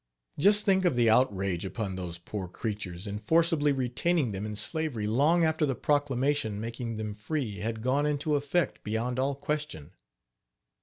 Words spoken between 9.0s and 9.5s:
all